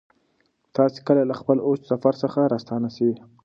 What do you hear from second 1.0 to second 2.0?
کله له خپل اوږد